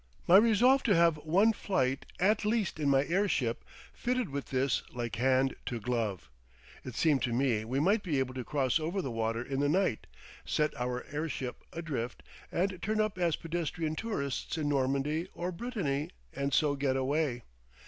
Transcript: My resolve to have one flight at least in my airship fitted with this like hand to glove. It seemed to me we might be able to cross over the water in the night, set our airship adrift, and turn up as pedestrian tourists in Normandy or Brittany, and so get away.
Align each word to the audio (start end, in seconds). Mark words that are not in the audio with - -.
My 0.27 0.37
resolve 0.37 0.81
to 0.85 0.95
have 0.95 1.17
one 1.17 1.53
flight 1.53 2.07
at 2.19 2.43
least 2.43 2.79
in 2.79 2.89
my 2.89 3.05
airship 3.05 3.63
fitted 3.93 4.29
with 4.29 4.45
this 4.47 4.81
like 4.91 5.17
hand 5.17 5.55
to 5.67 5.79
glove. 5.79 6.27
It 6.83 6.95
seemed 6.95 7.21
to 7.21 7.31
me 7.33 7.63
we 7.65 7.79
might 7.79 8.01
be 8.01 8.17
able 8.17 8.33
to 8.33 8.43
cross 8.43 8.79
over 8.79 8.99
the 9.03 9.11
water 9.11 9.43
in 9.43 9.59
the 9.59 9.69
night, 9.69 10.07
set 10.43 10.75
our 10.75 11.05
airship 11.11 11.63
adrift, 11.71 12.23
and 12.51 12.81
turn 12.81 12.99
up 12.99 13.19
as 13.19 13.35
pedestrian 13.35 13.95
tourists 13.95 14.57
in 14.57 14.67
Normandy 14.67 15.27
or 15.35 15.51
Brittany, 15.51 16.09
and 16.33 16.51
so 16.51 16.73
get 16.75 16.95
away. 16.97 17.43